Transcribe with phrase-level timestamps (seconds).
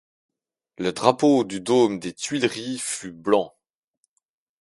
[0.79, 3.53] Le drapeau du dôme des Tuileries fut blanc.